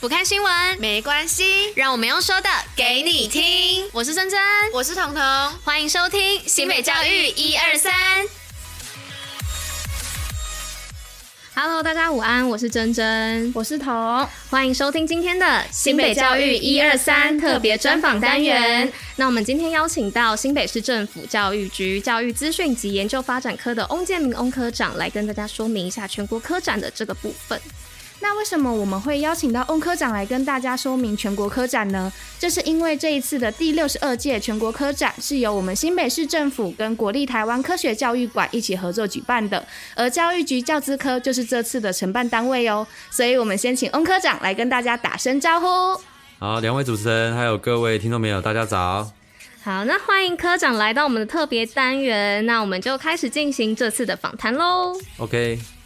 [0.00, 3.84] 不看新闻没关系，让我们用说的给你听。
[3.90, 4.38] 我是珍珍，
[4.72, 5.22] 我是彤彤，
[5.64, 7.92] 欢迎收听新北教育一二三。
[11.56, 18.92] Hello，大家午安，我是珍珍，我是彤，欢迎收听今天的新北教育一二三特别专访单元。
[19.16, 27.60] 那我们今天邀请到新北市政府教育局教育资讯及研究发展科的翁建明翁科长来跟大家说明一下全国科展的这个部分。
[28.20, 32.12] 那为什么我们会邀请到翁科长来跟大家说明全国科展呢？
[32.38, 42.86] 这是因为这一次的第六十二届全国科展是由我们新北市政府跟国立台湾科学教育馆一起合作举办的，而教育局教资科就是这次的承办单位哦。
[43.08, 45.66] 所以，我们先请翁科长来跟大家打声招呼。
[46.40, 49.10] 好，两位主持人还有各位听众朋友，大家早。
[49.62, 54.92] 好，那欢迎科长来到我们的特别单元，那我们就开始进行这次的访谈喽。
[55.18, 55.77] OK。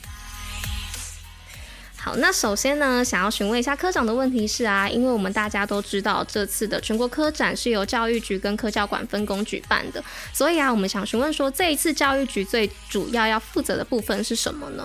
[2.05, 14.85] 好，那首先呢，想要询问一下科长的问题是啊，因为我们大家都知道这次的全国科展是由教育局跟科教馆分工举办的，所以啊，我们想询问说，这一次教育局最主要要负责的部分是什么呢？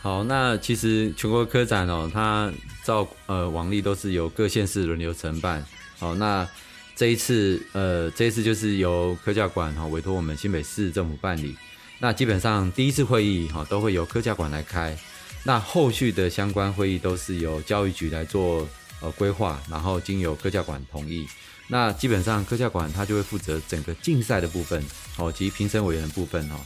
[0.00, 2.52] 好，那其实全国科展哦，它
[2.84, 5.66] 照呃往例都是由各县市轮流承办。
[5.98, 6.48] 好，那
[6.94, 11.56] 这一次呃这一次就是由科教馆哈委托我们新北市政府办理，
[11.98, 14.96] 那基本上第一次会议哈都会由科教馆来开。
[15.44, 18.68] 那后续的相关会议都是由教育局来做
[19.00, 21.26] 呃规划，然后经由科教馆同意。
[21.68, 24.82] 那基本上科教馆它就会负责整个竞赛的部分
[25.16, 26.56] 哦，及评审委员的部分哦。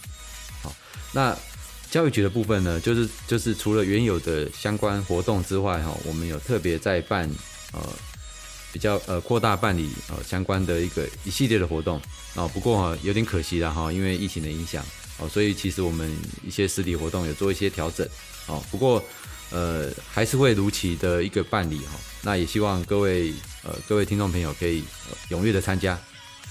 [0.62, 0.74] 好，
[1.12, 1.36] 那
[1.90, 7.28] 教育局的部分呢，就是就是除了原有的相关活动之外哈，我们有特别在办
[7.72, 7.80] 呃
[8.72, 12.00] 比较呃扩大办理呃相关的一个一系列的活动
[12.34, 12.48] 哦。
[12.48, 14.84] 不过哈有点可惜了哈，因为疫情的影响
[15.18, 18.08] 哦，所以其实我们一些实体活动有做一些调整。
[18.46, 19.02] 哦，不过，
[19.50, 21.92] 呃，还是会如期的一个办理哈。
[22.22, 23.32] 那也希望各位
[23.64, 24.84] 呃各位听众朋友可以
[25.30, 25.98] 踊跃的参加。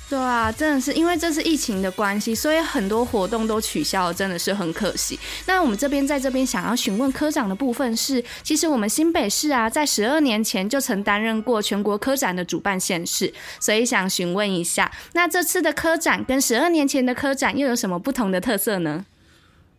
[0.10, 5.18] 对啊，真的是因为这次疫情的关系，所以很多活动都取消了，真的是很可惜。
[5.46, 19.06] 那我们这边在这边想要询问科长的部分是，其实我们新北市啊，在十二年前就曾担任过全国科展的主办县市，所以想询问一下，那这次的科展跟十二年前的科展又有什么不同的特色呢？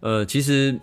[0.01, 0.81] 呃，其实。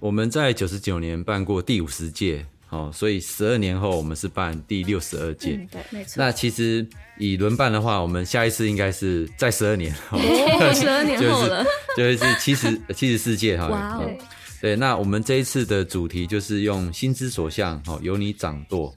[0.00, 5.66] 我们在九十九年办过第五十届，哦，所以十二年后我们是办第六十二届。
[5.70, 6.14] 对，没错。
[6.16, 6.86] 那其实
[7.18, 9.94] 以轮办的话，我们下一次应该是在十二年，
[10.74, 11.64] 十二年后了，
[11.96, 13.68] 就是七十七十四届哈。
[13.68, 14.10] 哇哦。
[14.60, 18.94] 对，那我们这一次的主题就是用心之所向，哦，由你掌舵。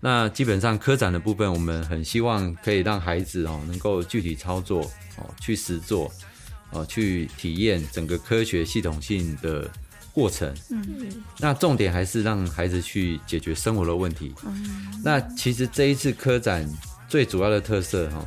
[0.00, 4.80] 那基本上科展的部分，我们很希望可以让孩子哦能够具体操作，
[5.16, 6.10] 哦，去实做，
[6.70, 9.70] 哦，去体验整个科学系统性的。
[10.12, 14.34] 过程，嗯，那重点还是让孩子去解决生活的问题。
[14.44, 16.68] 嗯，那其实这一次科展
[17.08, 18.22] 最主要的特色哈，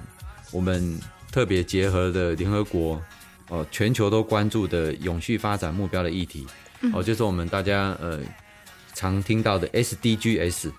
[0.51, 0.99] 我们
[1.31, 3.01] 特别结合的联合国
[3.49, 6.47] 哦，全球都关注的永续发展目标的议题，
[6.93, 8.19] 哦，就是我们大家呃
[8.93, 10.71] 常听到的 SDGs。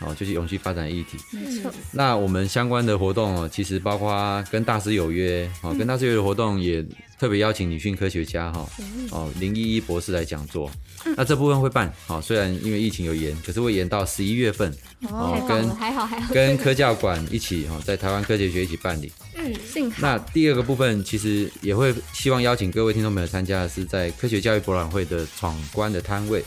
[0.00, 1.16] 哦，就是永续发展议题。
[1.30, 1.72] 没错。
[1.92, 6.84] 那我们相关的活动哦，其实包括跟大师有约，哦，跟大师有约的活动也
[7.18, 8.68] 特别邀请女性科学家哈，
[9.10, 10.70] 哦，林依依博士来讲座。
[11.16, 14.70] 那这部分会办，好，虽然因为疫情有延，可是会延到十一月份。
[15.02, 16.34] 哦，跟还好还好。
[16.34, 19.12] 跟科教馆一起哈，在台湾科学学一起办理。
[19.34, 19.98] 嗯，幸好。
[20.00, 26.44] 那第二个部分其实也会希望邀请各位听众朋友参加的是在科学教育博览会的闯关的摊位。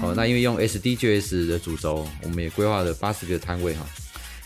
[0.00, 3.86] 哦，那因为用 SDGs 的主轴，我们也规划了八十个摊位哈。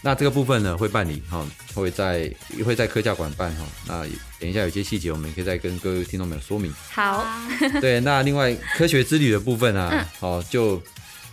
[0.03, 2.33] 那这个部分呢，会办理哈，会在
[2.65, 3.65] 会在科教馆办哈。
[3.89, 4.07] 那
[4.39, 6.73] 等一下有些细节，我们也可以再跟各位听众朋友说明。
[6.91, 7.27] 好，
[7.81, 10.81] 对，那另外科学之旅的部分啊，哦，就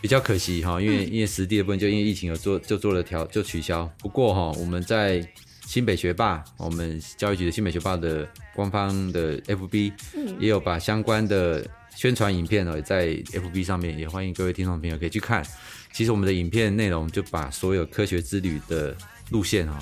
[0.02, 3.88] 比较可惜哈，因为因为实地的部分就因为疫情而做就做了调就取消。
[4.00, 5.24] 不过哈，我们在
[5.68, 9.92] 新北学霸，我们教育局的新北学霸的官方的 FB
[10.40, 11.68] 也有把相关的。
[11.96, 15.46] 宣传影片呢，在 FB 上面也欢迎各位听众朋友可以去看。
[15.92, 18.96] 其实我们的影片内容就把所有科学之旅的
[19.30, 19.80] 路线哈，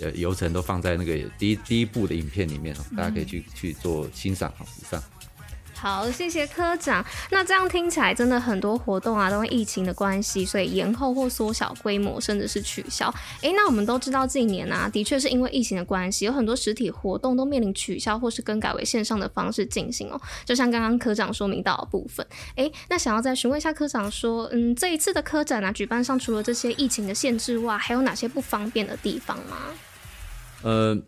[0.00, 4.64] 呃，流程都放在那个第一第一部的影片里面，大家可以去去做欣赏哈。
[4.80, 5.02] 以上。
[5.80, 7.02] 好，谢谢科长。
[7.30, 13.08] 那这样听起来，真的很多活动啊，都因疫情的关系，所以延后或缩小规模，甚至是取消。
[13.40, 20.20] 哎、那我们都知道，近年啊，的确是因为疫情的关系，有很多实体活动都面临取消或是更改为线上的方式进行哦。
[20.44, 22.26] 就像刚刚科长说明到的部分。
[22.56, 29.56] 哎、那想要再询问一下科长说，嗯，这一次的科展啊，举办上除了这些疫情的限制外，还有哪些不方便的地方吗？
[30.60, 30.98] 呃。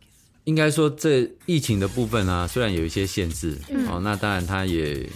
[0.45, 5.09] 应该说，这疫情的部分啊，虽然有一些限制，嗯、哦，那当然它也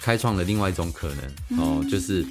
[0.00, 2.26] 开创了另外一种可能，哦，就是，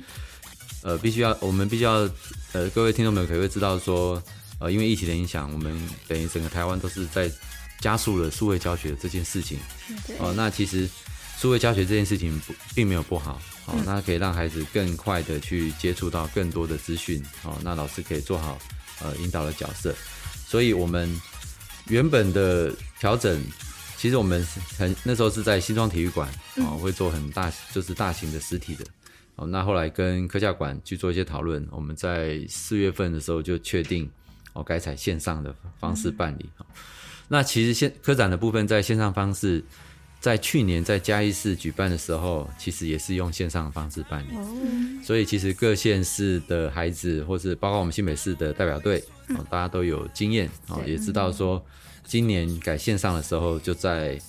[0.81, 2.09] 呃，必须要我们必须要
[2.51, 4.21] 呃，各位听众朋友可能会知道说，
[4.59, 5.73] 呃，因为疫情的影响，我们
[6.09, 7.31] 等于整个台湾都是在
[7.79, 9.57] 加速了数位教学这件事情。
[10.19, 10.89] 哦、呃，那其实
[11.37, 18.59] 数位教学这件事情不并没有不好，哦、呃，那可以让孩子更快的去接触到更多的资讯，哦、呃，那老师可以做好
[19.01, 19.95] 呃引导的角色，
[20.45, 21.09] 所以我们
[21.87, 23.41] 原本的调整。
[23.97, 24.45] 其实我们
[24.77, 28.85] 很那时候是在新庄体育馆哦，会做很大就是大型的实体的
[29.35, 29.47] 哦。
[29.47, 34.07] 那后来跟科教馆去做一些讨论，我们在四月份的时候就确定
[34.53, 36.47] 哦，改采线上的方式办理。
[36.59, 36.65] 嗯、
[37.29, 39.63] 那其实线科展的部分在线上方式，
[40.25, 44.35] 在去年在嘉义市举办的时候，其实也是用线上的方式办理。
[44.35, 44.43] 哦、
[45.03, 48.97] 所以其实各县市的孩子，或是包括我们新北市的代表队
[49.37, 51.63] 哦，大家都有经验哦，也知道说。
[52.07, 54.19] 今年改线上的时候，就在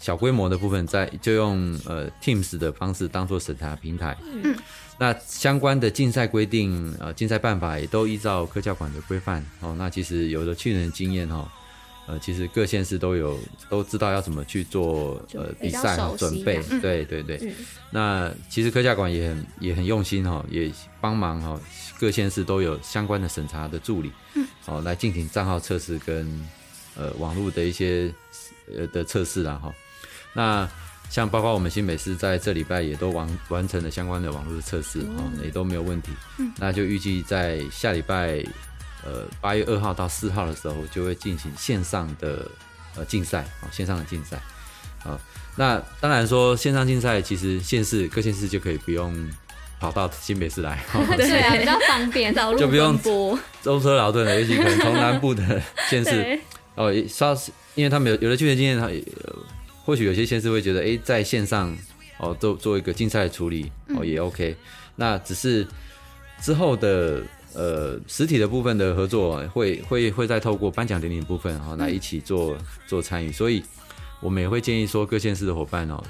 [0.00, 4.16] 小规模的部分在，在就用呃 Teams 的方式当做审查平台。
[4.24, 4.52] 嗯，
[4.98, 9.76] 那相关的竞赛规定呃竞赛办法也都依照科教馆的规范哦。
[9.78, 11.48] 那其实有了去年的经验哈，
[12.06, 13.38] 呃，其实各县市都有
[13.68, 16.62] 都知道要怎么去做呃比赛准备。
[16.70, 17.38] 嗯、对对对。
[17.42, 17.54] 嗯、
[17.90, 21.60] 那其实科教馆也很也很用心哈，也帮忙哈，
[21.98, 24.12] 各县市都有相关的审查的助理。
[24.34, 24.46] 嗯。
[24.66, 26.26] 哦，来进行账号测试跟。
[26.98, 28.10] 呃，网络的一些
[28.74, 29.70] 呃的测试啦哈，
[30.32, 30.66] 那
[31.10, 36.10] 像包括我们新北市在这礼拜也都完完成了相关的网络的测试啊，也都没有问题。
[36.38, 38.42] 嗯，那就预计在下礼拜
[39.06, 42.46] 呃八月二号到四号的时候，就会进行线上的
[42.96, 44.36] 呃竞赛啊，线上的竞赛。
[45.04, 45.18] 啊。
[45.56, 49.14] 那当然说线上竞赛，其实县市各县市就可以不用
[49.80, 50.84] 跑到新北市来，
[51.16, 52.98] 对啊，比较方便，就不用
[53.62, 56.38] 舟车劳顿了，尤其可能从南部的县市。
[56.74, 57.34] 哦，稍，
[57.74, 58.90] 因为他们有有了去年经验，他
[59.86, 61.74] 或许有些县市会觉得，哎，在线上
[62.18, 64.56] 哦做做一个竞赛处理哦也 OK，嗯、
[64.96, 65.66] 那只是
[66.42, 67.22] 之后的
[67.56, 73.62] 呃实体的部分的合作会会会再透过颁奖典礼的部分哦来一起做、嗯、做参与，所以
[74.20, 76.00] 我们也会建议说各县市的伙伴哦，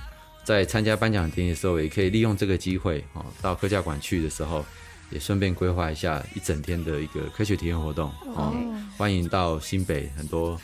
[0.45, 4.65] 在参加颁奖典礼的时候，也可以利用这个机会哦到科教馆去的时候。
[5.09, 8.53] 也顺便规划一下一整天的一个科学体验活动哦，
[8.99, 10.61] 欢迎到新北很多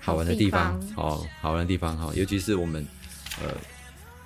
[0.00, 2.88] 好玩的地方哦，好玩的地方哈，尤其是我们
[3.42, 3.48] 呃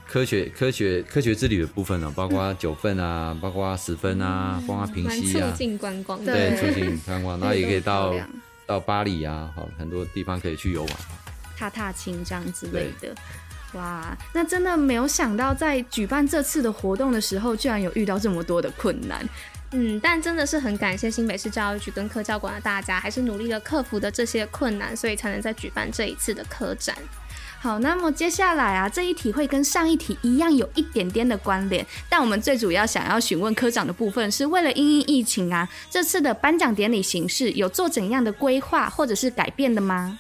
[0.09, 8.15] 科学科学科学之旅的部分呢，包括九份啊，包括十分啊，包括平溪啊，促进观光，对，促进观光，然后也可以到
[8.67, 10.93] 到巴黎啊，好，很多地方可以去游玩，
[11.57, 13.15] 踏踏青这样之类的，
[13.75, 19.29] 哇，那真的没有想到在举办这次的活动的时候，居然有遇到这么多的困难。
[19.73, 26.97] 嗯，但真的是很感谢新北市教育局跟科教馆的大家，还是努力的克服的这些困难，所以才能再举办这一次的科展。
[27.67, 40.17] 好，那么接下来啊，这一题会跟上一题一样有一点点的关联，但我们最主要想要询问科长的部分，是为了因应疫情啊，这次的颁奖典礼形式有做怎样的规划或者是改变的吗？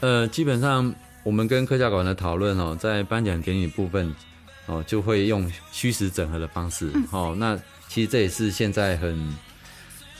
[0.00, 4.14] 呃，基本上我们跟科教馆的讨论哦，在颁奖典礼部分
[4.64, 7.58] 哦，就会用虚实整合的方式，嗯、哦，那。
[7.88, 9.32] 其实这也是现在很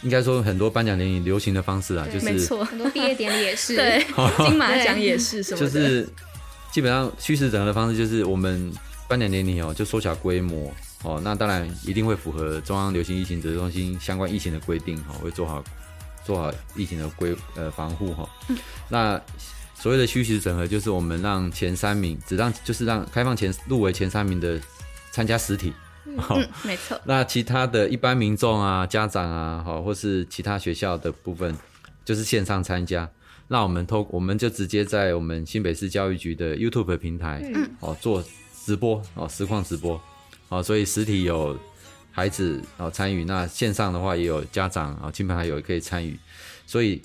[0.02, 4.04] 应该说很多颁奖典礼流行的方式啊，就是没错，很多毕业典礼也是， 对，
[4.46, 6.08] 金马奖也是什么的，就是
[6.72, 8.70] 基本上虚实整合的方式，就是我们
[9.08, 10.72] 颁奖典礼哦，就缩小规模
[11.02, 15.64] 哦，那当然一定会符合中央流行疫情指挥中心相关疫情的规定哈，会做好
[16.24, 18.28] 做好疫情的规呃防护哈。
[18.48, 18.56] 嗯、
[18.88, 19.20] 那
[19.74, 24.60] 所谓的虚实整合，就是我们让前三名只让就是让开放前入围前三名的
[25.10, 25.72] 参加实体。
[26.16, 27.00] 好，嗯，没错。
[27.04, 31.56] 那其他的一般民众啊、家长啊，好，或是其他学校的部分，
[32.04, 33.08] 就是线上参加。
[33.48, 38.24] 那我们透，我们就直接在我们新北市教育局的 YouTube 平台，嗯，哦，做
[38.64, 40.00] 直播，哦，实况直播，
[40.48, 41.58] 哦，所以实体有
[42.10, 46.18] 孩子哦参与，那线上的话也有家长啊、亲朋好友也可以参与，
[46.66, 47.02] 所以。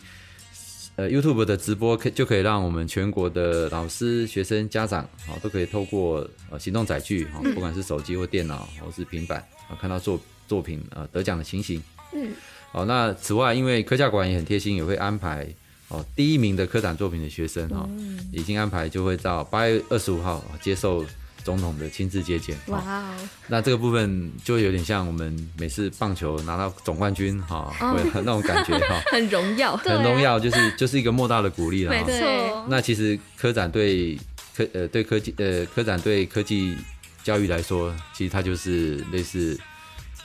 [0.98, 11.82] 呃，YouTube 的直播可就可以让我们全国的老师、学生、家长，好都可以透过呃行动载具，哈，不管是手机或电脑或是平板，啊，看到作作品呃得奖的情形。
[12.14, 12.32] 嗯，
[12.72, 15.48] 好，那此外，因为科教馆也很贴心，也会安排
[15.88, 17.90] 哦第一名的科展作品的学生哈，
[18.32, 21.06] 已经安排就会到八月二十五号接受。
[21.44, 23.16] 总统的亲自接见，哇哦！
[23.48, 31.92] 那这个部分就有点像我们每次棒球拿到总冠军哈，会那种感觉哈， 很荣耀，很荣耀，就是就是一个莫大的鼓励了。
[31.92, 32.66] 没错。
[32.70, 34.16] 那其实科展对
[34.56, 36.78] 科呃对科技呃科展对科技
[37.24, 39.60] 教育来说，其实它就是类似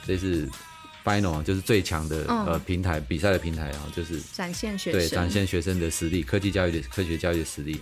[0.07, 0.49] 类似
[1.05, 7.81] final 就是最强的呃平台比赛的平台啊，就是展现学生对展现学生的实力，科技教育的科学教育的实力。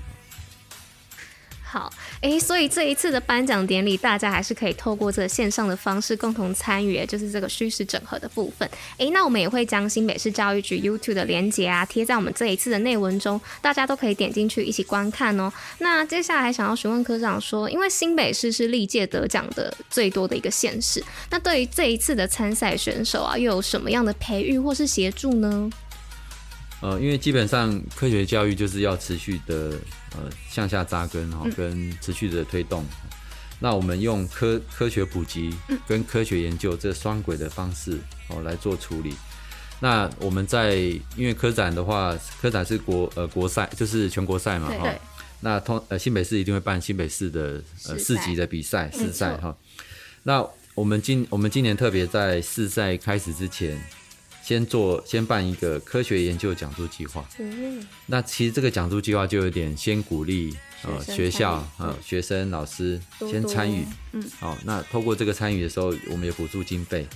[1.75, 8.71] 好，哎、所以这一次的颁奖典礼，大家还是可以透过这个线上的方式共同参与，就是这个虚实整合的部分。
[8.97, 15.52] 哎、那我们也会将新北市教育局 YouTube 的连结啊贴在我们这一次的内文中，大家都可以点进去一起观看哦。
[15.78, 25.69] 那接下来想要询问科长说，因为新北市是历届得奖的最多的一个县市，那对于这一次的参赛选手啊，又有什么样的培育或是协助呢？
[26.85, 29.71] 呃，因为基本上科学教育就是要持续的
[30.14, 32.83] 呃向下扎根哈，跟持续的推动。
[32.83, 33.11] 嗯、
[33.59, 35.55] 那我们用科科学普及
[35.88, 37.99] 跟科学研究这双轨的方式
[38.29, 39.14] 哦来做处理。
[39.81, 40.75] 那我们在
[41.17, 44.95] 因为科展的话，科展是国呃国赛，就是全国赛嘛哈。
[45.41, 49.57] 那通呃新北市一定会办新北市的呃市级的比赛市赛哈。
[50.25, 53.83] 那我们今我们今年特别在市赛开始之前。
[54.44, 57.26] 先做，先办一个科学研究讲座计划。
[57.38, 63.86] 嗯，那其实这个讲座计划就有点先鼓励呃学校呃学生老师先参与。
[64.12, 67.08] 嗯，好，那透过这个参与的时候，我们也补助经费。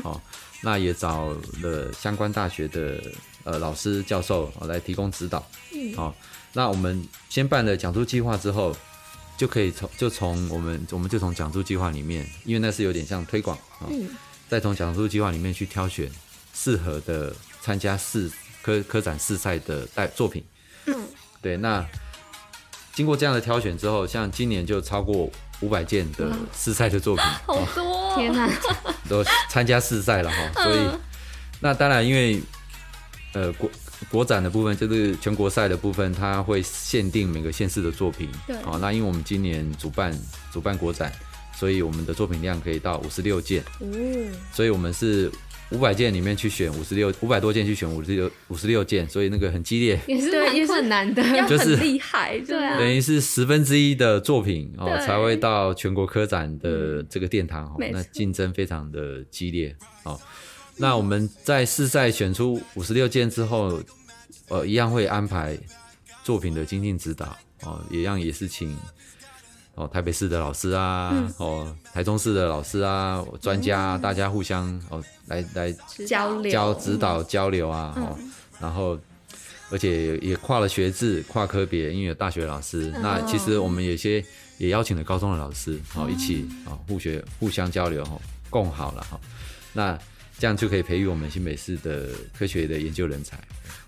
[0.00, 0.22] 好，
[0.62, 3.02] 那也找了相关大学的
[3.42, 5.44] 呃老师教授来提供指导。
[5.74, 6.14] 嗯，好，
[6.52, 8.76] 那我们先办了讲座计划之后，
[9.36, 13.90] 就可以从就从我们我们就从讲座计划里面，因为那是有点像推广啊，
[14.48, 16.08] 再从讲座计划里面去挑选。
[16.58, 18.30] 适合的参加市
[18.62, 20.42] 科科展试赛的代作品，
[20.86, 20.94] 嗯，
[21.42, 21.86] 对，那
[22.94, 28.50] 经过这样的挑选之后，像今年就超过五百件的试赛的作品， 好多，天哪，
[29.06, 30.80] 都参加试赛了哈，所以
[31.60, 32.40] 那当然因为
[33.34, 33.70] 呃国
[34.10, 40.18] 国展的部分就是全国赛的部分，它会限定每个县市的作品，对，好，那因为我们今年主办
[40.50, 41.12] 主办国展，
[41.54, 45.30] 所以我们的作品量可以到五十六件，嗯，所以我们是。
[45.72, 60.20] 五百件里面去选五十六，五百多件去选五十六，五十六件，所以那个很激烈，也是对也是很难的，就是厉害，对啊，等于是十分之一的作品哦才会到全国科展的这个殿堂哦，那竞争非常的激烈哦。
[60.76, 63.82] 那我们在试赛选出五十六件之后，
[64.48, 65.58] 呃，一样会安排
[66.22, 68.76] 作品的精进指导哦，一样也是请。
[69.76, 75.70] 哦，台北市的老师啊，嗯、哦，台中市的老师啊，专家、啊，嗯、大家互相哦，来来
[76.06, 78.18] 交流、教指导、交流啊，嗯、哦，
[78.58, 78.98] 然后
[79.70, 84.24] 而且也跨了学制、跨科别，因为有大学老师，嗯、那其实我们有些
[84.56, 88.18] 也邀请了高中的老师，哦，一起啊、哦，互学、互相交流，哦，
[88.48, 89.20] 共好了哈、哦，
[89.74, 89.98] 那
[90.38, 93.38] 这样就可以培育我们新北市的科学的研究人才。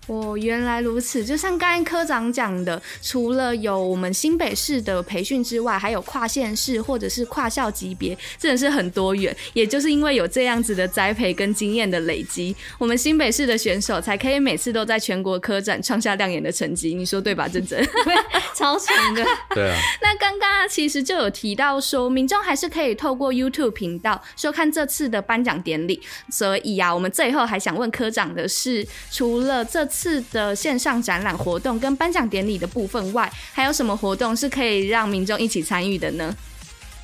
[0.09, 1.23] 哦，原来如此。
[1.23, 9.35] 就像刚才科长讲的，除了有我们新北市的培训之外，还有跨县市或者是跨校级别，真的是很多元。
[9.53, 16.95] 也就是因为有这样子的栽培跟经验的累积，我们新北市的选手才可以每次都在全国科展创下亮眼的成绩。
[16.95, 17.87] 你说对吧，真真？
[18.57, 19.23] 超强的。
[19.53, 19.77] 对啊。
[20.01, 26.01] 那刚刚其实就有提到说，民众还是可以透过 YouTube 频道收看这次的颁奖典礼。
[26.31, 29.98] 所以啊，我们最后还想问科长的是，除了这次。
[29.99, 36.33] 次的线上展览活动跟颁奖典礼的部分外，还有什么活动是可以让民众一起参与的呢？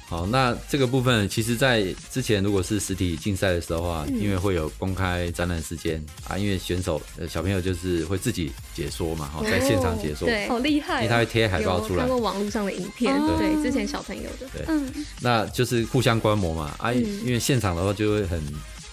[0.07, 18.39] 好，那这个部分其实，在之前如果是实体竞赛的时候啊，嗯、因为会有公开展览时间啊，因为选手呃小朋友就是会自己解说嘛，哈，在现场解说，对，好厉害，因为他会贴海报出来，看过网络上的影片，对，之前小朋友的，对，嗯，那就是互相观摩嘛，啊，因为现场的话就会很。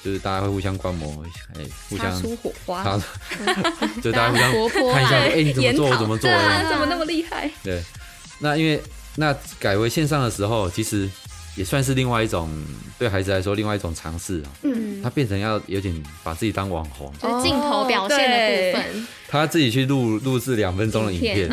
[0.05, 3.01] 就是大家会互相观摩，哎，互相擦出火花，
[4.03, 6.29] 就大家互相看一下，哎，你怎么做，我怎么做，
[6.69, 7.49] 怎么那么厉害？
[7.63, 7.81] 对，
[8.41, 8.83] 那因为
[9.15, 11.09] 那改为线上的时候，其实
[11.55, 12.51] 也算是另外一种
[12.99, 14.51] 对孩子来说另外一种尝试啊。
[14.63, 15.95] 嗯，他变成要有点
[16.25, 21.49] 把自己当网红，就是镜头表现的部分，他自己去录录制两分钟的影片，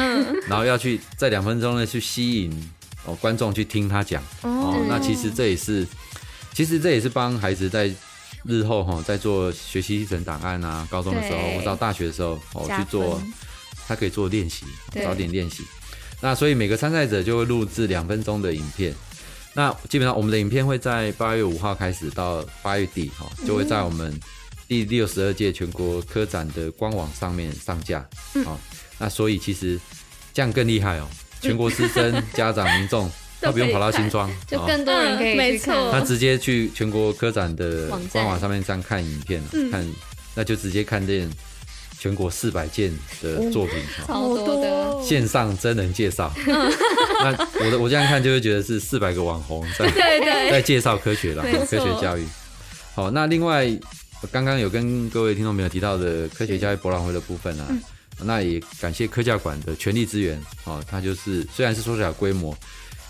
[0.47, 2.71] 然后要去在两分钟内去吸引
[3.05, 4.83] 哦观众去听他讲哦。
[4.87, 5.85] 那其实这也是，
[6.51, 7.91] 其实这也是帮孩子在。
[8.45, 13.21] 日后哈，在做学习历程档案啊，高中的时候对或到大学的时候，哦去做，
[13.87, 15.63] 他可以做练习，对早点练习。
[16.21, 18.93] 那所以每个参赛者就会录制两分钟的影片。
[19.53, 24.17] 那基本上我们的影片会在八月五号开始到八月底哈，就会在我们
[24.67, 27.99] 第六十二届全国科展的官网上面上架。
[28.45, 28.57] 好、嗯，
[28.99, 29.79] 那所以其实
[30.33, 31.07] 这样更厉害哦，
[31.41, 33.11] 全国师生、 家长、民众。
[33.41, 35.91] 他不用跑到新庄，就更多人可以去看。
[35.91, 39.41] 他直接去全国科展的官网上面这样看影片，
[39.71, 39.93] 看
[40.35, 41.29] 那就直接看见
[41.97, 42.91] 全国四百件
[43.21, 46.33] 的作品，超多的线上真人介绍。
[47.21, 47.31] 那
[47.65, 49.89] 我的我这样看就会觉得是四百个网红在
[50.51, 52.25] 在介绍科学了，科学教育。
[52.95, 53.67] 好，那另外
[54.31, 57.67] 刚刚有跟各位听众朋友提到的科学教育博览会的部分啊。
[58.21, 60.83] 那也感谢科教馆的全力支援哦。
[60.89, 62.53] 它就是虽然是缩小规模，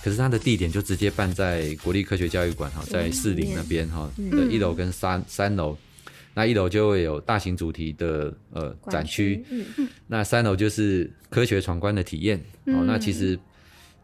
[0.03, 5.77] 可是它的地点就直接办在国立科学教育馆哈，在士林那边哈的一楼跟三三楼。
[6.35, 9.43] 那一楼就会有大型主题的呃展区，
[10.07, 12.37] 那三楼就是科学闯关的体验
[12.67, 12.83] 哦。
[12.85, 13.37] 那其实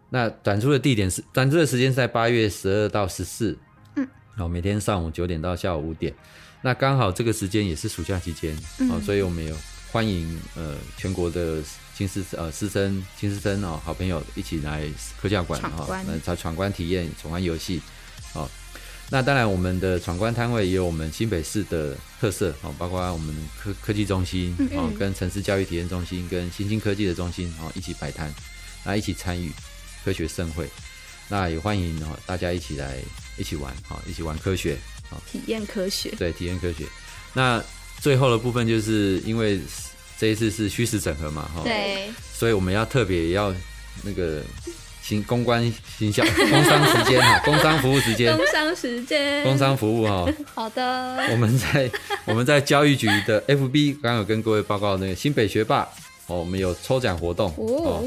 [0.10, 3.58] 那展出的地点是展出的时间是在八月十二到十四，
[3.96, 4.06] 嗯，
[4.38, 6.14] 哦，每天上午九点到下午五点。
[6.62, 8.58] 那刚好这个时间也是暑假期间，
[8.90, 9.56] 哦，所以我们有
[9.96, 11.64] 欢迎呃全国的
[11.98, 14.84] 金师呃师生、金师生哦，好朋友一起来
[15.18, 17.82] 科教馆哈，来闯闯关体验、闯关游戏，
[18.34, 18.46] 哦。
[19.10, 28.30] 那当然，我们的闯关摊位也有我们新北市的特色哦，包括我们科科技中心哦，跟城市教育体验中心跟新兴科技的中心哦一起摆摊，
[28.84, 29.50] 那一起参与
[30.04, 30.70] 科学盛会，
[31.30, 32.98] 那也欢迎哦大家一起来
[33.38, 34.78] 一起玩哈，一起玩科学
[35.10, 36.86] 啊，体验科学，对，体验科学。
[37.34, 37.64] 那
[38.06, 39.60] 最后的部分就是因为
[40.16, 43.52] 这一次是虚实整合嘛哈，对，所以我们要特别要
[44.04, 44.44] 那个。
[45.02, 45.62] 行公关
[46.00, 50.26] 行销 工商时间哈，工商服务时间，工商时间，工商服务哈。
[50.56, 51.28] 好的。
[51.30, 51.92] 我们在
[52.26, 55.88] 我们在教育局的 FB 刚刚有跟各位报告那个新北学霸
[56.26, 58.04] 哦，我们有抽奖活动哦，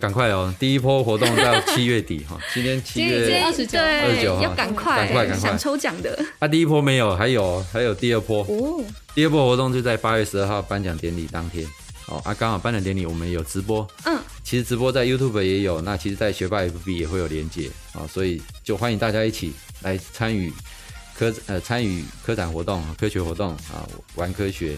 [0.00, 5.48] 赶快哦，第一波活动到七月底哈， 今天七月二十九，二十九要赶快，赶快，赶快。
[5.48, 6.18] 想抽奖的。
[6.40, 8.42] 啊，第一波没有，还有还有第二波。
[8.48, 11.64] 哦，第二波活动就在八月十二号颁奖典礼当天。
[12.08, 17.68] 哦啊，刚好颁奖典礼我们有直播，嗯，其实直播在 YouTube 也有，那其实，在学霸 FB 也会有连接。
[17.92, 19.52] 啊，所以就欢迎大家一起
[19.82, 20.52] 来参与
[21.16, 24.76] 科呃参与科展活动、科学活动啊，玩科学。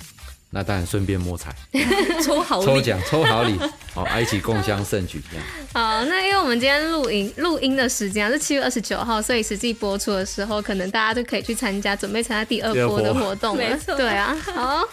[0.50, 1.54] 那当然顺便摸彩，
[2.24, 3.54] 抽好抽奖抽好礼，
[3.92, 5.46] 好，一起共襄盛举这样。
[5.74, 13.62] 好，那因为我们今天录音录音的时间是七月二十九号，所以实际播出的时候，可能大家就可以去参加，准备参加第二波的活动了。
[13.62, 14.34] 没错，对啊。
[14.42, 14.88] 好，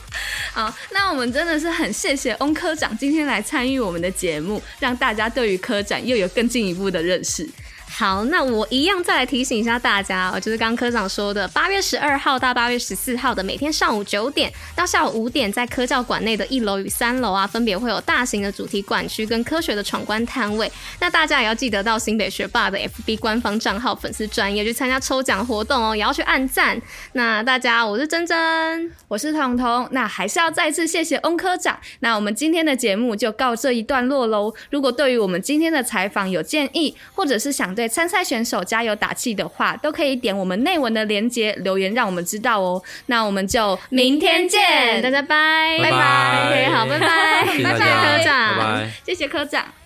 [0.51, 7.49] 好，那我们真的是很谢谢翁科长今天来参与我们的节目，让大家对于科展又有更进一步的认识。
[7.97, 20.69] 好，那我一样再来提醒一下大家哦，就是刚科长说的，八月十二号到八月十四号的每天上午九点到下午五点，在科教馆内的一楼与三楼啊，分别会有大型的主题馆区跟科学的闯关摊位。
[20.99, 26.77] 那大家也要记得到新北学霸的 FB 官方账号粉丝专页去参加抽奖活动哦，也要去按赞。
[27.13, 31.79] 那大家，我是珍珍，我是彤彤，那还是要再次谢谢翁科长。
[32.01, 34.53] 那我们今天的节目就告这一段落喽。
[34.69, 42.81] 如果对于我们今天的采访有建议，或者是想对参赛选手加油打气的话，都可以点我们内文的链接留言，让我们知道哦。
[43.07, 45.79] 那我们就明天见，大家拜。
[45.81, 49.84] 拜拜，好，拜拜， 拜拜，科长，谢谢科长。